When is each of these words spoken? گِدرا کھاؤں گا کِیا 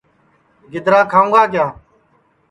گِدرا 0.71 1.01
کھاؤں 1.11 1.29
گا 1.33 1.41
کِیا 1.51 1.65